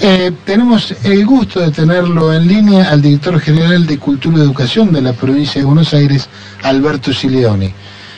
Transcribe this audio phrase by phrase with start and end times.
[0.00, 4.92] Eh, tenemos el gusto de tenerlo en línea al director general de Cultura y Educación
[4.92, 6.28] de la provincia de Buenos Aires,
[6.62, 7.72] Alberto Sileoni.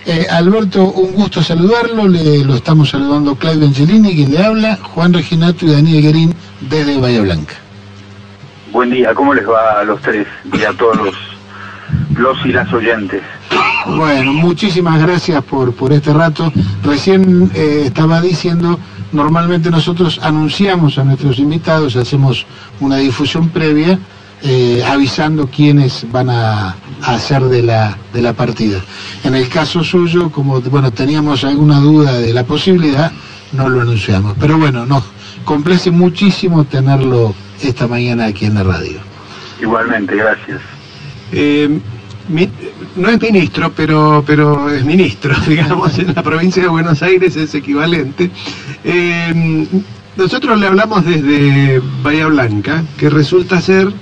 [0.06, 5.12] Eh, Alberto, un gusto saludarlo, le, lo estamos saludando Claudio Angelini, quien le habla, Juan
[5.12, 7.54] Reginato y Daniel Guerín desde Bahía Blanca.
[8.72, 11.14] Buen día, ¿cómo les va a los tres y a todos los,
[12.16, 13.22] los y las oyentes?
[13.96, 16.52] Bueno, muchísimas gracias por, por este rato.
[16.82, 18.78] Recién eh, estaba diciendo,
[19.12, 22.46] normalmente nosotros anunciamos a nuestros invitados, hacemos
[22.80, 23.98] una difusión previa,
[24.42, 28.80] eh, avisando quiénes van a, a hacer de la, de la partida.
[29.24, 33.10] En el caso suyo, como bueno, teníamos alguna duda de la posibilidad,
[33.52, 34.36] no lo anunciamos.
[34.38, 35.04] Pero bueno, nos
[35.44, 39.00] complace muchísimo tenerlo esta mañana aquí en la radio.
[39.60, 40.60] Igualmente, gracias.
[41.32, 41.80] Eh,
[42.96, 47.54] no es ministro, pero, pero es ministro, digamos, en la provincia de Buenos Aires es
[47.54, 48.30] equivalente.
[48.84, 49.66] Eh,
[50.16, 53.92] nosotros le hablamos desde Bahía Blanca, que resulta ser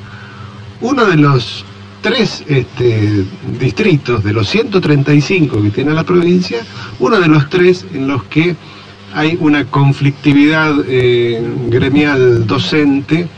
[0.80, 1.64] uno de los
[2.00, 3.24] tres este,
[3.58, 6.58] distritos, de los 135 que tiene la provincia,
[7.00, 8.56] uno de los tres en los que
[9.12, 13.28] hay una conflictividad eh, gremial docente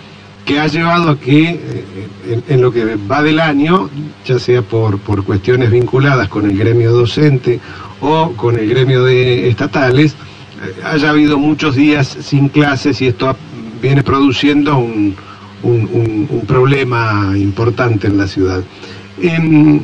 [0.49, 3.91] que ha llevado a que eh, en, lo que va del año,
[4.25, 7.61] ya sea por, por cuestiones vinculadas con el gremio docente
[8.01, 13.37] o con el gremio de estatales, eh, haya habido muchos días sin clases y esto
[13.83, 15.15] viene produciendo un,
[15.63, 15.87] un-
[16.47, 18.63] problema importante en la ciudad.
[19.21, 19.81] Em,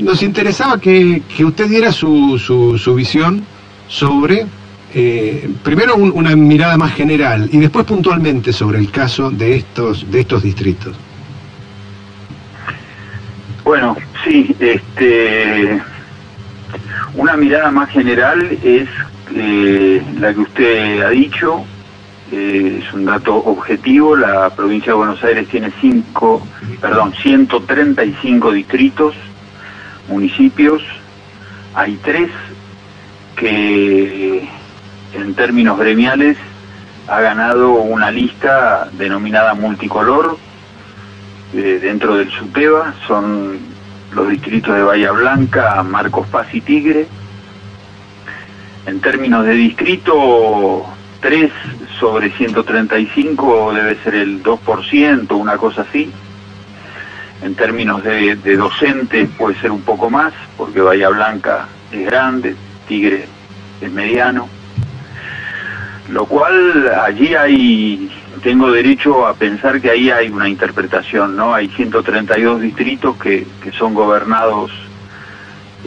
[0.00, 3.44] nos interesaba que, que usted diera su- su visión
[3.86, 4.46] sobre,
[4.94, 10.10] eh, primero un- una mirada más general y después puntualmente sobre el caso de estos,
[10.10, 10.94] de estos distritos.
[13.64, 15.80] Bueno, sí, este,
[17.14, 18.88] una mirada más general es
[19.34, 21.64] eh, la que usted ha dicho,
[22.32, 26.46] eh, es un dato objetivo, la provincia de Buenos Aires tiene cinco,
[26.80, 29.14] perdón, 135 distritos,
[30.08, 30.82] municipios,
[31.74, 32.30] hay tres
[33.36, 34.46] que
[35.14, 36.36] en términos gremiales
[37.08, 40.38] ha ganado una lista denominada multicolor,
[41.54, 43.58] eh, dentro del SUTEBA son
[44.12, 47.06] los distritos de Bahía Blanca, Marcos Paz y Tigre.
[48.86, 50.86] En términos de distrito,
[51.20, 51.52] 3
[52.00, 56.10] sobre 135 debe ser el 2%, una cosa así.
[57.42, 62.56] En términos de, de docentes puede ser un poco más, porque Bahía Blanca es grande,
[62.88, 63.26] Tigre
[63.80, 64.48] es mediano.
[66.08, 68.10] Lo cual allí hay,
[68.42, 71.54] tengo derecho a pensar que ahí hay una interpretación, ¿no?
[71.54, 74.72] Hay 132 distritos que, que son gobernados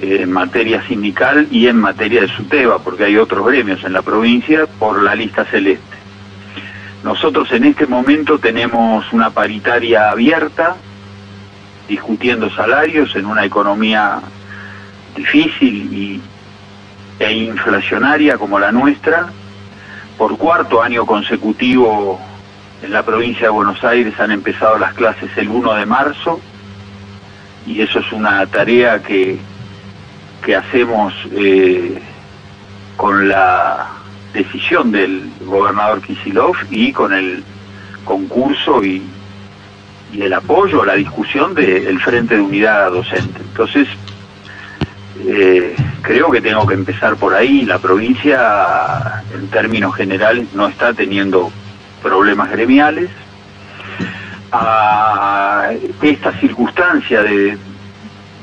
[0.01, 4.01] eh, en materia sindical y en materia de SUTEBA, porque hay otros gremios en la
[4.01, 5.95] provincia por la lista celeste.
[7.03, 10.75] Nosotros en este momento tenemos una paritaria abierta,
[11.87, 14.19] discutiendo salarios en una economía
[15.15, 16.19] difícil
[17.19, 19.27] e inflacionaria como la nuestra,
[20.17, 22.19] por cuarto año consecutivo
[22.81, 26.39] en la provincia de Buenos Aires han empezado las clases el 1 de marzo
[27.65, 29.39] y eso es una tarea que,
[30.43, 31.99] que hacemos eh,
[32.95, 33.87] con la
[34.33, 37.43] decisión del gobernador Kisilov y con el
[38.03, 39.01] concurso y,
[40.13, 43.41] y el apoyo, la discusión del Frente de Unidad Docente.
[43.41, 43.87] Entonces,
[45.25, 47.65] eh, creo que tengo que empezar por ahí.
[47.65, 51.51] La provincia, en términos generales, no está teniendo
[52.01, 53.09] problemas gremiales.
[54.51, 57.57] A esta circunstancia de,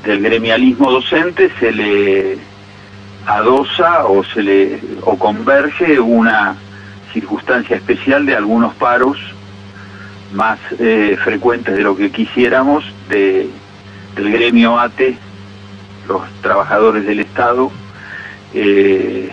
[0.05, 2.39] del gremialismo docente se le
[3.27, 6.57] adosa o se le o converge una
[7.13, 9.17] circunstancia especial de algunos paros
[10.33, 13.49] más eh, frecuentes de lo que quisiéramos de,
[14.17, 15.17] del gremio ATE
[16.09, 17.71] los trabajadores del Estado,
[18.55, 19.31] eh,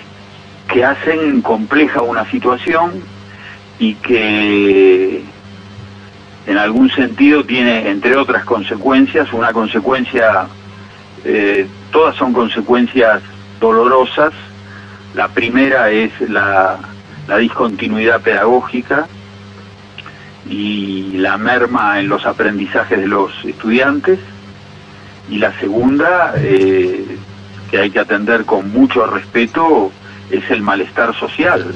[0.67, 2.91] que hacen compleja una situación
[3.79, 5.23] y que
[6.45, 10.47] en algún sentido tiene, entre otras consecuencias, una consecuencia,
[11.23, 13.21] eh, todas son consecuencias
[13.59, 14.33] dolorosas.
[15.15, 16.79] La primera es la,
[17.27, 19.07] la discontinuidad pedagógica
[20.49, 24.19] y la merma en los aprendizajes de los estudiantes
[25.29, 27.17] y la segunda, eh,
[27.69, 29.91] que hay que atender con mucho respeto,
[30.31, 31.73] es el malestar social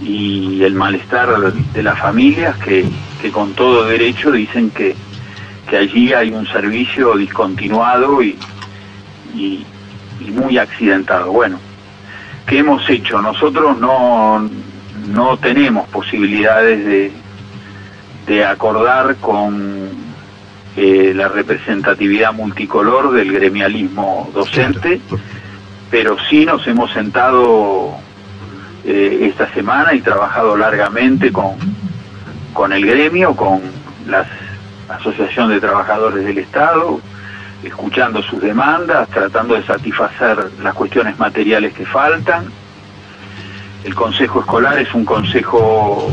[0.00, 2.84] y el malestar de las familias que,
[3.20, 4.96] que con todo derecho dicen que,
[5.68, 8.38] que allí hay un servicio discontinuado y,
[9.34, 9.64] y,
[10.20, 11.30] y muy accidentado.
[11.30, 11.58] Bueno,
[12.46, 13.22] ¿qué hemos hecho?
[13.22, 14.48] Nosotros no,
[15.08, 17.12] no tenemos posibilidades de,
[18.26, 19.90] de acordar con
[20.76, 25.00] eh, la representatividad multicolor del gremialismo docente,
[25.90, 27.94] pero sí nos hemos sentado
[28.84, 31.56] eh, esta semana y trabajado largamente con,
[32.54, 33.60] con el gremio, con
[34.06, 34.26] la
[34.88, 37.00] Asociación de Trabajadores del Estado,
[37.62, 42.46] escuchando sus demandas, tratando de satisfacer las cuestiones materiales que faltan.
[43.84, 46.08] El Consejo Escolar es un consejo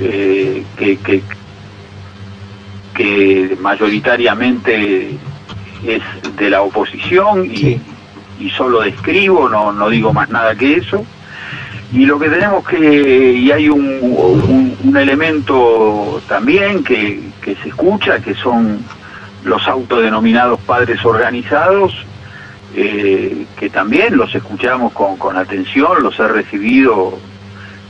[0.00, 1.22] eh, que, que,
[2.94, 5.10] que, mayoritariamente
[5.86, 6.02] es
[6.36, 7.78] de la oposición y,
[8.40, 11.04] y solo describo, no, no digo más nada que eso.
[11.92, 18.20] Y lo que tenemos que, y hay un, un, elemento también que, que se escucha,
[18.20, 18.78] que son
[19.44, 21.94] los autodenominados padres organizados,
[22.74, 27.18] eh, que también los escuchamos con, con atención, los he recibido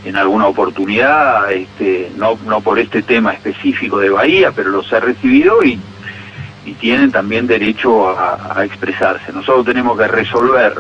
[0.05, 5.01] en alguna oportunidad, este, no, no por este tema específico de Bahía, pero los he
[5.01, 5.79] recibido y,
[6.81, 9.33] tienen también derecho a, expresarse.
[9.33, 10.73] Nosotros tenemos que resolver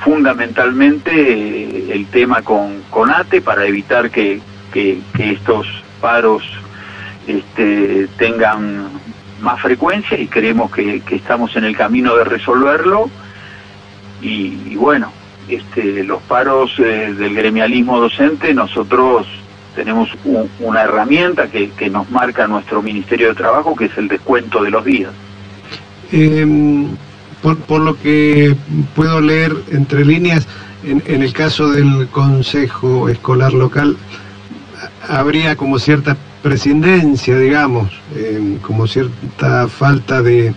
[0.00, 4.40] fundamentalmente eh, el tema con, con ATE para evitar que,
[4.72, 5.68] que, estos
[6.00, 6.42] paros
[7.28, 8.88] este, tengan
[9.40, 13.08] más frecuencia y creemos que, estamos en el camino de resolverlo
[14.20, 15.12] y bueno,
[15.54, 19.26] este, los paros eh, del gremialismo docente, nosotros
[19.74, 24.08] tenemos un, una herramienta que, que, nos marca nuestro Ministerio de Trabajo, que es el
[24.08, 25.12] descuento de los días.
[26.12, 26.86] Eh,
[27.40, 28.54] por, por, lo que
[28.94, 30.46] puedo leer entre líneas,
[30.84, 33.96] en, en, el caso del Consejo Escolar Local,
[35.08, 40.54] habría como cierta prescindencia, digamos, eh, como cierta falta de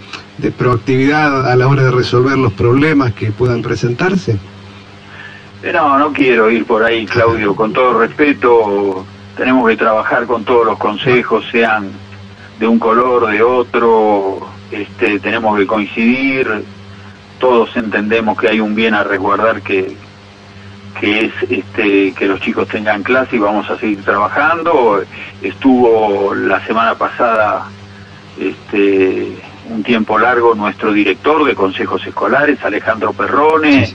[0.57, 4.37] proactividad a la hora de resolver los problemas que puedan presentarse.
[5.73, 7.55] No, no quiero ir por ahí, Claudio.
[7.55, 11.89] Con todo respeto, tenemos que trabajar con todos los consejos, sean
[12.59, 14.47] de un color, de otro.
[14.71, 16.63] Este, tenemos que coincidir.
[17.39, 19.95] Todos entendemos que hay un bien a resguardar que,
[20.99, 25.01] que es este, que los chicos tengan clase y vamos a seguir trabajando.
[25.41, 27.67] Estuvo la semana pasada
[28.39, 29.35] este,
[29.69, 33.91] un tiempo largo nuestro director de consejos escolares, Alejandro Perrone.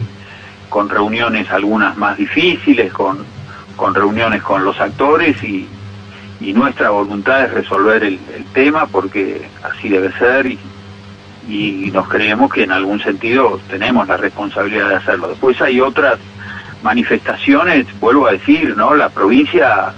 [0.70, 3.18] Con reuniones algunas más difíciles, con,
[3.76, 5.68] con reuniones con los actores y,
[6.40, 10.58] y nuestra voluntad es resolver el, el, tema porque así debe ser y,
[11.48, 15.28] y nos creemos que en algún sentido tenemos la responsabilidad de hacerlo.
[15.28, 16.18] Después hay otras
[16.82, 18.94] manifestaciones, vuelvo a decir, ¿no?
[18.94, 19.92] La provincia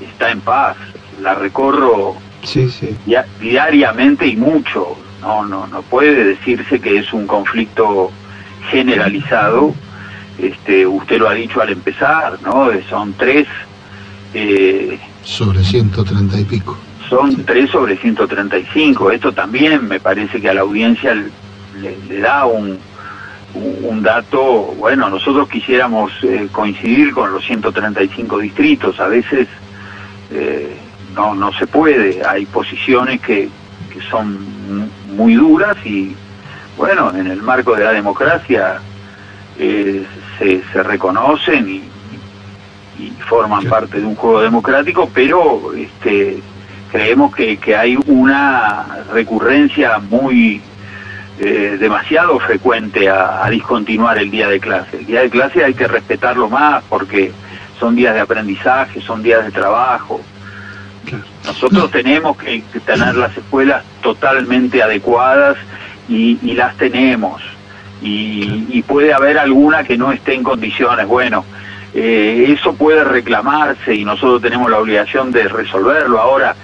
[0.00, 0.76] está en paz,
[1.20, 2.96] la recorro sí, sí.
[3.40, 4.96] Diariamente y mucho.
[5.20, 8.10] No, no, no puede decirse que es un conflicto
[8.70, 9.74] generalizado
[10.38, 12.68] este, usted lo ha dicho al empezar, ¿no?
[12.88, 13.46] Son tres...
[14.34, 16.76] Eh, sobre 130 y pico.
[17.08, 19.10] Son tres sobre 135.
[19.10, 22.78] Esto también me parece que a la audiencia le, le da un,
[23.54, 29.48] un, dato, bueno, nosotros quisiéramos eh, coincidir con los 135 distritos, a veces
[30.30, 30.74] eh,
[31.14, 33.48] no, no se puede, hay posiciones que,
[33.92, 34.38] que son
[35.14, 36.16] muy duras y,
[36.76, 38.80] bueno, en el marco de la democracia
[39.58, 40.06] eh,
[40.42, 43.68] se, se, reconocen y, y forman sí.
[43.68, 46.40] parte de un juego democrático, pero este,
[46.90, 50.60] creemos que, que hay una recurrencia muy
[51.38, 54.98] eh, demasiado frecuente a, a, discontinuar el día de clase.
[54.98, 57.32] El día de clase hay que respetarlo más porque
[57.78, 60.20] son días de aprendizaje, son días de trabajo.
[61.44, 65.56] Nosotros tenemos que, que tener las escuelas totalmente adecuadas
[66.08, 67.42] y, y las tenemos
[68.02, 71.06] y, y, puede haber alguna que no esté en condiciones.
[71.06, 71.44] Bueno,
[71.94, 76.18] eh, eso puede reclamarse y nosotros tenemos la obligación de resolverlo.
[76.18, 76.56] Ahora,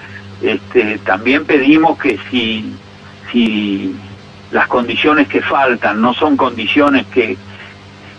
[0.42, 2.74] este, también pedimos que si,
[3.30, 3.94] si
[4.50, 7.36] las condiciones que faltan no son condiciones que,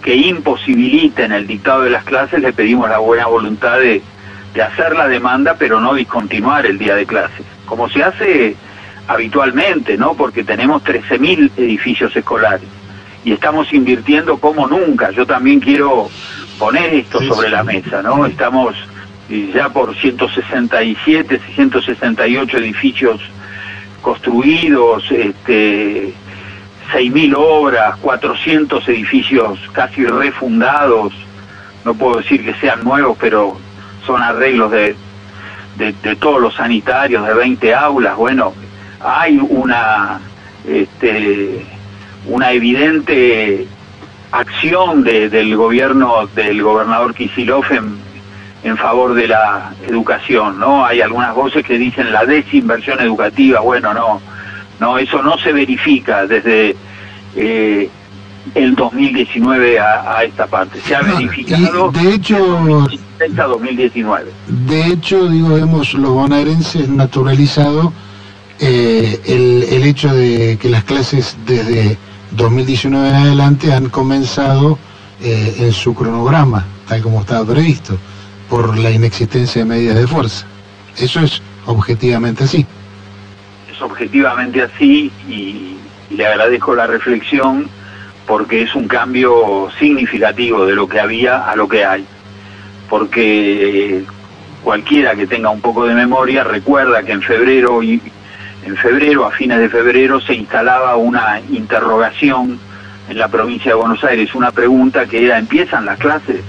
[0.02, 4.02] que imposibiliten el dictado de las clases, le pedimos la buena voluntad de,
[4.54, 8.56] de hacer la demanda, pero no discontinuar el día de clases, como se hace
[9.08, 10.14] habitualmente, ¿no?
[10.14, 12.79] Porque tenemos 13.000 edificios escolares
[13.30, 15.12] y estamos invirtiendo como nunca.
[15.12, 16.10] Yo también quiero
[16.58, 17.54] poner esto sí, sobre sí.
[17.54, 18.26] la mesa, ¿no?
[18.26, 18.76] Estamos
[19.54, 23.22] ya por 167, 168 edificios
[24.02, 26.12] construidos, este,
[26.92, 31.14] 6.000 obras, 400 edificios casi refundados,
[31.86, 33.60] no puedo decir que sean nuevos, pero
[34.08, 34.96] son arreglos de,
[35.78, 38.56] de, de todos los sanitarios, de 20 aulas, bueno,
[39.00, 40.20] hay una...
[40.68, 41.64] Este,
[42.28, 43.68] una evidente
[44.32, 47.98] acción de, del gobierno del gobernador Kisilov en,
[48.64, 50.86] en favor de la educación, ¿no?
[50.86, 54.22] Hay algunas voces que dicen la desinversión educativa, bueno, no,
[54.80, 56.76] no, eso no se verifica desde
[57.36, 57.90] eh,
[58.56, 64.32] el 2019 a, esta parte, se ha verificado de hecho 2019.
[64.48, 67.94] De hecho, digo, hemos los bonaerenses naturalizado
[68.60, 71.98] eh, el, el hecho de que las clases desde
[72.32, 74.78] 2019 en adelante han comenzado
[75.22, 77.98] eh, en su cronograma, tal como estaba previsto
[78.50, 80.46] por la inexistencia de medidas de fuerza.
[80.98, 82.66] Eso es objetivamente así.
[83.72, 85.76] Es objetivamente así y,
[86.10, 87.70] le agradezco la reflexión
[88.26, 92.04] porque es un cambio significativo de lo que había a lo que hay.
[92.90, 94.04] Porque
[94.64, 98.02] cualquiera que tenga un poco de memoria recuerda que en febrero y
[98.66, 102.60] en febrero, a fines de febrero, se instalaba una interrogación
[103.10, 106.42] en la provincia de Buenos Aires, una pregunta que era ¿empiezan las clases?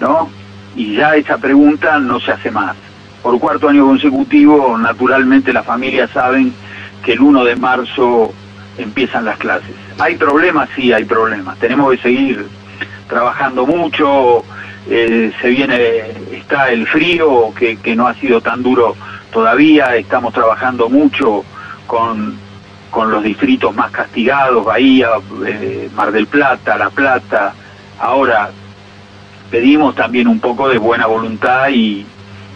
[0.00, 0.30] ¿No?
[0.76, 2.76] y ya esa pregunta no se hace más.
[3.22, 6.52] Por cuarto año consecutivo, naturalmente las familias saben
[7.04, 8.32] que el 1 de marzo
[8.78, 9.74] empiezan las clases.
[9.98, 10.68] ¿Hay problemas?
[10.74, 11.58] Sí, hay problemas.
[11.58, 12.46] Tenemos que seguir
[13.08, 14.44] trabajando mucho,
[14.88, 15.76] eh, se viene,
[16.32, 18.96] está el frío que, que, no ha sido tan duro
[19.32, 21.44] todavía, estamos trabajando mucho
[21.86, 22.36] con,
[22.90, 25.08] con los distritos más castigados, Bahía,
[25.46, 27.54] eh, Mar del Plata, La Plata,
[27.98, 28.50] ahora
[29.50, 32.06] pedimos también un poco de buena voluntad y,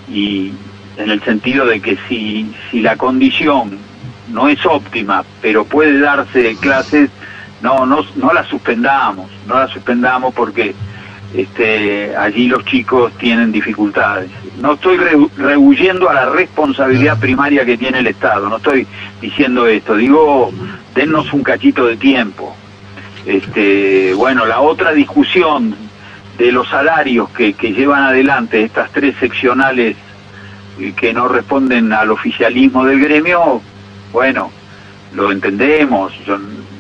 [0.09, 3.77] en el sentido de que si, si la condición
[4.33, 7.11] no es óptima, pero puede darse clases,
[7.61, 10.75] no, no, no la suspendamos, no la suspendamos porque
[11.35, 14.31] este, allí los chicos tienen dificultades.
[14.61, 14.97] No estoy
[15.37, 18.87] rehuyendo a la responsabilidad primaria que tiene el Estado, no estoy
[19.21, 20.51] diciendo esto, digo,
[20.95, 22.57] dennos un cachito de tiempo.
[23.27, 25.75] Este, bueno, la otra discusión
[26.39, 29.97] de los salarios que, llevan adelante estas tres seccionales
[30.79, 33.61] eh, que no responden al oficialismo del gremio,
[34.13, 34.51] bueno,
[35.15, 36.13] lo entendemos,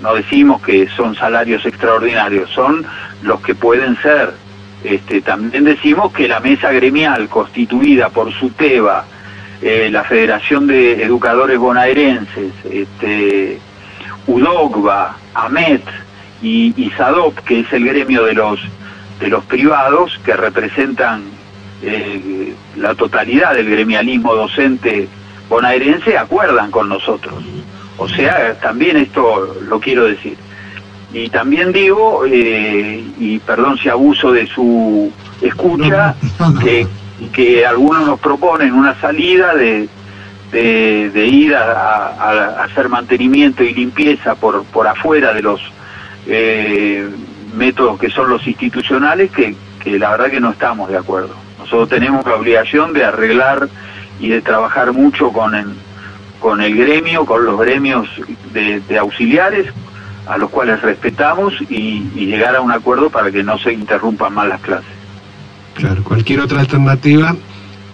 [0.02, 2.87] no decimos que son salarios extraordinarios, son
[3.23, 4.35] los que pueden ser.
[4.87, 9.05] Este, también decimos que la mesa gremial constituida por SUTEBA,
[9.61, 13.59] eh, la Federación de Educadores Bonaerenses, este,
[14.28, 15.83] UDOGBA, AMET
[16.40, 18.61] y, SADOP, que es el gremio de los
[19.19, 21.25] de los privados que representan
[21.83, 25.09] eh, la totalidad del gremialismo docente
[25.49, 27.43] bonaerense acuerdan con nosotros.
[27.97, 30.37] O sea, también esto lo quiero decir.
[31.17, 36.15] Y también digo, eh, y perdón si abuso de su escucha,
[36.63, 36.87] que,
[37.33, 39.89] que algunos nos proponen una salida de,
[40.53, 45.61] de, ir a, hacer mantenimiento y limpieza por, por afuera de los
[46.27, 47.09] eh,
[47.55, 49.57] métodos que son los institucionales que,
[49.99, 51.35] la verdad que no estamos de acuerdo.
[51.59, 53.71] Nosotros tenemos la obligación de arreglar
[54.21, 55.69] y de trabajar mucho con el,
[56.41, 58.07] con el gremio, con los gremios
[58.53, 59.73] de, auxiliares,
[60.26, 64.49] a los cuales respetamos y, llegar a un acuerdo para que no se interrumpan más
[64.49, 64.90] las clases.
[65.75, 67.35] Claro, cualquier otra alternativa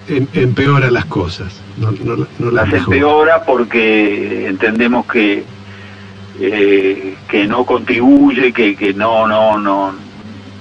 [0.09, 1.61] em, empeora las cosas.
[1.77, 1.91] No,
[2.51, 5.45] las empeora porque entendemos que
[6.41, 9.95] eh, que no contribuye, que, que no, no, no,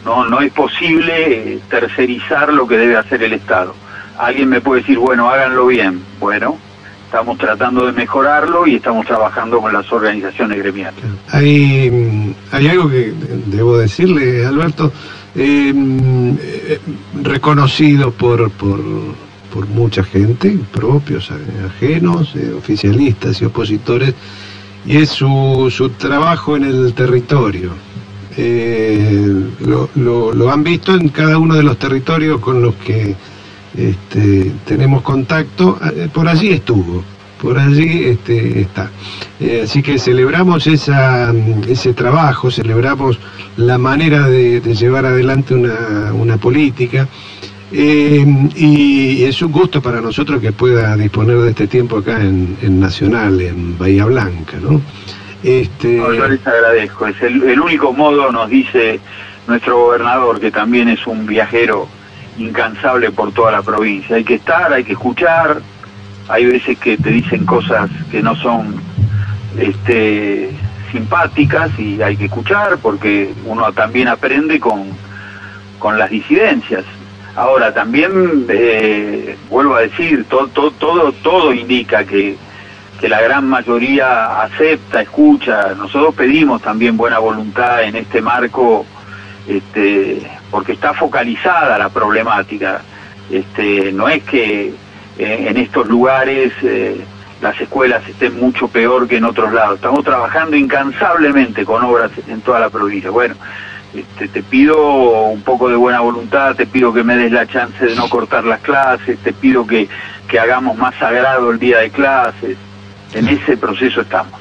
[0.06, 3.74] no, no es posible tercerizar lo que debe hacer el Estado.
[4.18, 6.04] Alguien me puede decir, bueno, háganlo bien.
[6.20, 6.58] Bueno,
[7.12, 11.04] estamos tratando de mejorarlo y estamos trabajando con las organizaciones gremiales.
[11.28, 13.14] Hay, hay algo que
[13.48, 14.94] debo decirle, Alberto,
[15.36, 16.80] eh, eh,
[17.22, 18.80] reconocido por, por,
[19.54, 21.30] por mucha gente, propios,
[21.66, 24.14] ajenos, oficialistas y opositores,
[24.86, 27.74] y es su, su trabajo en el territorio.
[28.38, 33.18] Eh, lo, lo, han visto en cada uno de los territorios con los que
[33.78, 37.04] este, tenemos contacto, eh, por allí estuvo,
[37.42, 38.92] por allí este, está.
[39.40, 41.34] Eh, así que celebramos esa,
[41.68, 43.18] ese trabajo, celebramos
[43.58, 47.08] la manera de, llevar adelante una, política.
[47.74, 48.26] Eh,
[48.56, 53.40] y es un gusto para nosotros que pueda disponer de este tiempo acá en, Nacional,
[53.40, 54.82] en Bahía Blanca, ¿no?
[55.42, 55.98] Este...
[55.98, 57.08] yo les agradezco.
[57.08, 59.00] Es el, único modo, nos dice
[59.48, 61.88] nuestro gobernador, que también es un viajero
[62.38, 64.16] incansable por toda la provincia.
[64.16, 65.62] Hay que estar, hay que escuchar.
[66.28, 68.76] Hay veces que te dicen cosas que no son
[69.58, 70.50] este,
[70.92, 74.90] simpáticas y hay que escuchar porque uno también aprende con,
[75.80, 76.86] con las disidencias.
[77.36, 82.36] Ahora, también eh, vuelvo a decir, todo, todo, todo, indica que,
[83.00, 85.74] que la gran mayoría acepta, escucha.
[85.78, 88.86] Nosotros pedimos también buena voluntad en este marco,
[89.48, 90.22] este,
[90.52, 92.82] porque está focalizada la problemática.
[93.32, 94.74] Este, no es que
[95.18, 97.02] eh, en estos lugares eh,
[97.42, 99.76] las escuelas estén mucho peor que en otros lados.
[99.76, 103.10] Estamos trabajando incansablemente con obras en toda la provincia.
[103.10, 103.36] Bueno,
[103.94, 104.78] este, te pido
[105.28, 108.44] un poco de buena voluntad, te pido que me des la chance de no cortar
[108.44, 109.90] las clases, te pido que,
[110.40, 112.58] hagamos más sagrado el día de clases.
[113.14, 114.40] En ese proceso estamos.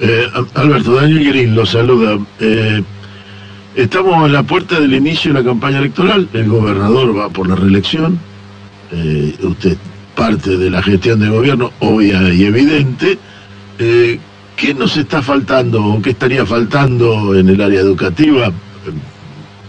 [0.00, 2.18] Eh, Alberto, Daniel Green lo saluda.
[3.74, 6.28] Estamos en la puerta del inicio de la campaña electoral.
[6.32, 8.18] El gobernador va por la reelección.
[8.92, 9.76] Eh, usted
[10.14, 13.18] parte de la gestión de gobierno, obvia y evidente.
[13.78, 14.18] Eh,
[14.56, 18.52] ¿Qué nos está faltando o qué estaría faltando en el área educativa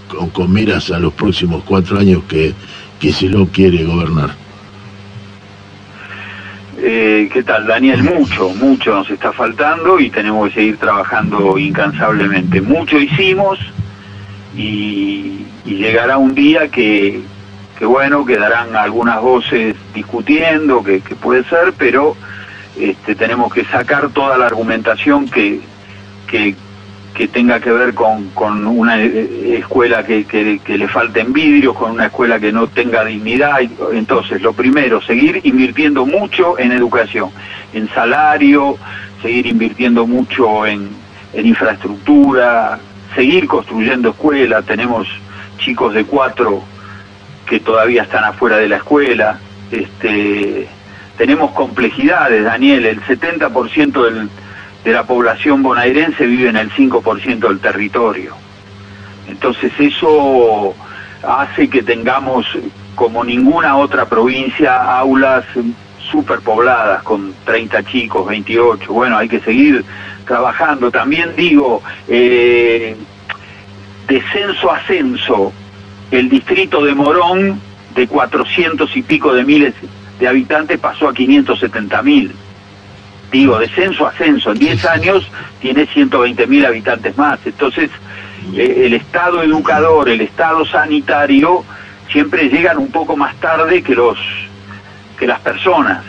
[0.08, 2.54] con, con miras a los próximos cuatro años que,
[3.00, 4.36] que lo quiere gobernar?
[6.78, 8.04] Eh, ¿Qué tal, Daniel?
[8.04, 12.62] Mucho, mucho nos está faltando y tenemos que seguir trabajando incansablemente.
[12.62, 13.58] Mucho hicimos
[14.56, 17.22] y, llegará un día que,
[17.78, 22.16] que, bueno, quedarán algunas voces discutiendo, que, que puede ser, pero
[22.80, 25.62] este, tenemos que sacar toda la argumentación que,
[26.28, 26.56] que,
[27.14, 31.76] que tenga que ver con, con una eh, escuela que, que, que, le falten vidrios,
[31.76, 33.60] con una escuela que no tenga dignidad.
[33.94, 37.30] Entonces, lo primero, seguir invirtiendo mucho en educación,
[37.74, 38.78] en salario,
[39.22, 40.90] seguir invirtiendo mucho en,
[41.34, 42.80] en infraestructura,
[43.16, 44.66] seguir construyendo escuelas.
[44.66, 45.08] Tenemos
[45.58, 46.64] chicos de cuatro
[47.46, 49.40] que todavía están afuera de la escuela.
[49.72, 50.68] Este,
[51.18, 54.30] tenemos complejidades, Daniel, el 70% del
[54.86, 58.36] de la población bonaerense vive en el 5% del territorio.
[59.28, 60.76] Entonces eso
[61.24, 62.46] hace que tengamos,
[62.94, 65.44] como ninguna otra provincia, aulas
[66.12, 68.94] superpobladas con 30 chicos, 28.
[68.94, 69.84] Bueno, hay que seguir
[70.26, 70.92] trabajando.
[70.92, 72.96] También digo, eh,
[74.08, 75.54] descenso ascenso,
[76.12, 77.60] el distrito de Morón,
[77.96, 79.74] de 400 y pico de miles
[80.20, 82.34] de habitantes, pasó a 570 mil
[83.32, 85.28] digo, descenso, ascenso, en 10 años
[85.60, 87.40] tiene 120 mil habitantes más.
[87.46, 87.90] Entonces,
[88.56, 91.64] eh, el Estado educador, el Estado sanitario,
[92.12, 94.18] siempre llegan un poco más tarde que los
[95.18, 96.04] que las personas.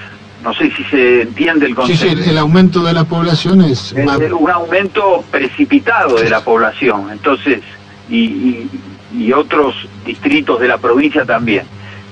[0.46, 2.16] No sé si se entiende el concepto.
[2.16, 3.92] Sí, sí, el aumento de la población es...
[3.92, 7.62] un aumento precipitado de la población, entonces,
[8.08, 8.70] y, y,
[9.18, 11.64] y otros distritos de la provincia también,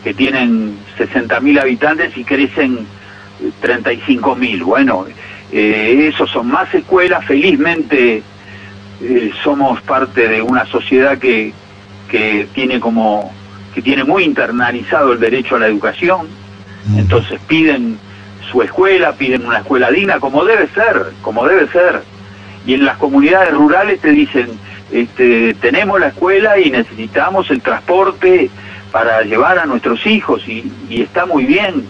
[0.02, 2.84] que tienen 60 mil habitantes y crecen
[3.60, 4.64] 35 mil.
[4.64, 5.06] Bueno,
[5.52, 7.24] eh, esos son más escuelas.
[7.24, 8.20] Felizmente
[9.00, 11.52] eh, somos parte de una sociedad que,
[12.10, 13.32] que tiene como
[13.72, 16.26] que tiene muy internalizado el derecho a la educación.
[16.96, 17.96] Entonces piden
[18.50, 22.02] su escuela, piden una escuela digna, como debe ser, como debe ser.
[22.66, 24.58] Y en las comunidades rurales te dicen,
[24.92, 28.50] este, tenemos la escuela y necesitamos el transporte
[28.92, 31.84] para llevar a nuestros hijos y, está muy bien,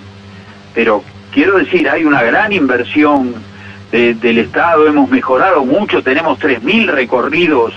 [0.75, 3.35] pero quiero decir, hay una gran inversión
[3.93, 7.75] de, del Estado, hemos mejorado mucho, tenemos 3.000 recorridos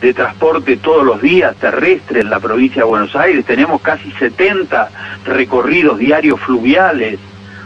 [0.00, 4.90] de transporte todos los días terrestre en la provincia de Buenos Aires, tenemos casi 70
[5.24, 7.18] recorridos diarios fluviales.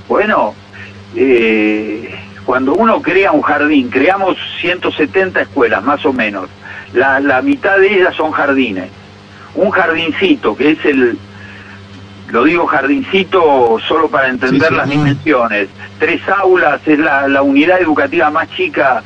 [0.08, 0.54] Bueno,
[1.14, 6.48] eh, cuando uno crea un jardín, creamos 170 escuelas más o menos,
[6.92, 8.90] la, la mitad de ellas son jardines.
[9.54, 11.18] Un jardincito, que es el,
[12.32, 15.68] lo digo jardincito solo para entender sí, sí, las dimensiones.
[15.98, 19.02] Tres aulas es la, la unidad educativa más chica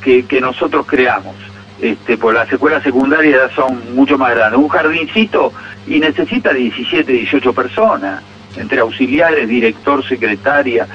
[0.00, 1.34] que, que, nosotros creamos.
[1.80, 4.60] Este, pues las escuelas secundarias son mucho más grandes.
[4.60, 5.52] Un jardincito
[5.88, 8.22] y necesita 17, 18 personas,
[8.56, 10.86] entre auxiliares, director, secretaria,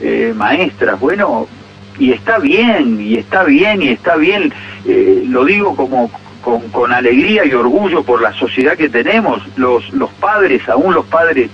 [0.00, 0.98] eh, maestras.
[0.98, 1.46] Bueno,
[1.98, 4.52] y está bien, y está bien, y está bien.
[4.86, 6.10] Eh, lo digo como
[6.42, 9.42] con, alegría y orgullo por la sociedad que tenemos.
[9.56, 11.50] Los, los padres, aún los padres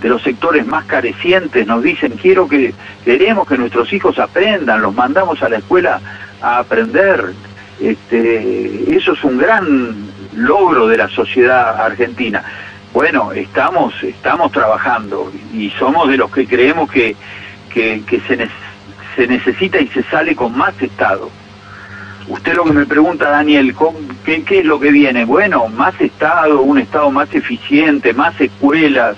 [0.00, 4.94] de los sectores más carecientes, nos dicen, quiero que, queremos que nuestros hijos aprendan, los
[4.94, 6.00] mandamos a la escuela
[6.40, 7.32] a aprender.
[7.80, 9.94] Este, eso es un gran
[10.34, 12.42] logro de la sociedad argentina.
[12.92, 17.16] Bueno, estamos, estamos trabajando y somos de los que creemos que,
[17.72, 18.48] que, se,
[19.16, 21.30] se necesita y se sale con más Estado
[22.28, 23.74] Usted lo que me pregunta, Daniel,
[24.24, 25.24] ¿qué, ¿qué, es lo que viene?
[25.24, 29.16] Bueno, más Estado, un Estado más eficiente, más escuelas,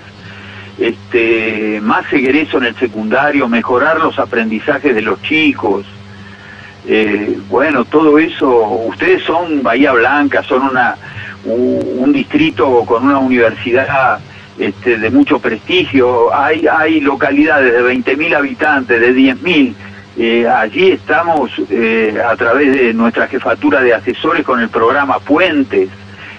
[0.79, 5.85] este, más egreso en el secundario, mejorar los aprendizajes de los chicos.
[6.87, 8.49] Eh, bueno, todo eso,
[8.87, 10.95] ustedes son Bahía Blanca, son una,
[11.45, 14.19] un, un distrito con una universidad
[14.57, 19.73] este, de mucho prestigio, hay, hay localidades de 20.000 habitantes, de 10.000
[20.17, 25.89] eh, allí estamos eh, a través de nuestra jefatura de asesores con el programa Puentes,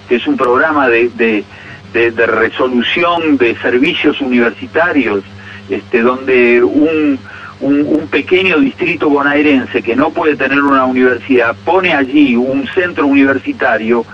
[0.09, 5.25] que es un programa de, de, resolución de servicios universitarios,
[5.69, 7.19] este, donde un,
[7.61, 14.07] un, pequeño distrito bonaerense que no puede tener una universidad pone allí un centro universitario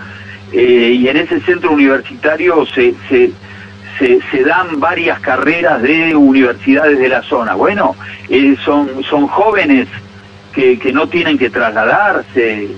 [0.53, 3.31] eh, y en ese centro universitario se, se,
[3.99, 7.55] se, dan varias carreras de universidades de la zona.
[7.55, 7.95] Bueno,
[8.29, 9.87] eh, son, son jóvenes
[10.53, 12.69] que, que no tienen que trasladarse.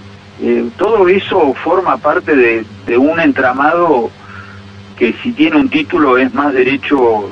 [0.42, 4.10] Eh, todo eso forma parte de, de un entramado
[4.98, 7.30] que si tiene un título es más derecho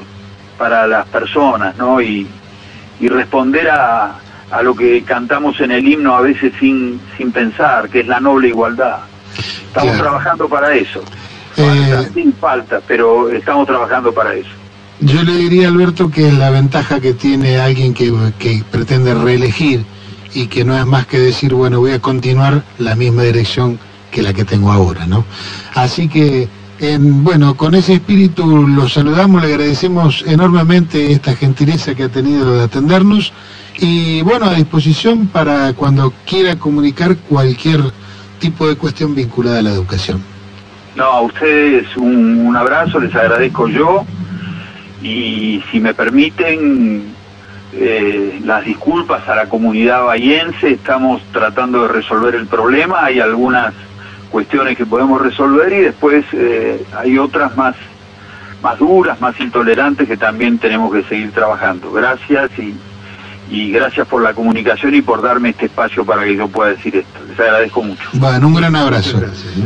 [0.57, 2.01] para las personas, ¿no?
[2.01, 2.27] Y,
[2.99, 4.15] y responder a,
[4.51, 8.19] a lo que cantamos en el himno a veces sin, sin pensar, que es la
[8.19, 8.99] noble igualdad.
[9.75, 11.01] Estamos trabajando para eso.
[11.57, 14.49] Eh, sin falta, pero estamos trabajando para eso.
[14.99, 19.83] Yo le diría, Alberto, que la ventaja que tiene alguien que, que pretende reelegir
[20.33, 23.79] y que no es más que decir, bueno, voy a continuar la misma dirección
[24.11, 25.25] que la que tengo ahora, ¿no?
[25.73, 26.47] Así que
[26.99, 32.63] bueno, con ese espíritu los saludamos, le agradecemos enormemente esta gentileza que ha tenido de
[32.63, 33.31] atendernos
[33.79, 37.81] y bueno, a disposición para cuando quiera comunicar cualquier
[38.43, 40.21] tipo de cuestión vinculada a la educación.
[40.97, 44.05] No, a ustedes un, abrazo, les agradezco yo
[45.01, 47.05] y si me permiten
[47.71, 53.73] eh, las disculpas a la comunidad bahiense, estamos tratando de resolver el problema, hay algunas
[54.29, 57.77] cuestiones que podemos resolver y después eh, hay otras más,
[58.61, 61.93] más duras, más intolerantes que también tenemos que seguir trabajando.
[61.93, 62.75] Gracias y,
[63.49, 66.95] y gracias por la comunicación y por darme este espacio para que yo pueda decir
[66.95, 67.19] esto.
[67.27, 68.09] Les agradezco mucho.
[68.13, 69.21] Bueno, un gran abrazo.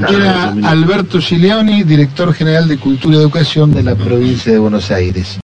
[0.10, 5.36] Era Alberto Gileoni, director general de Cultura y Educación de la provincia de Buenos Aires.